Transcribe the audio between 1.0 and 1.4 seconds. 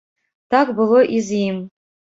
і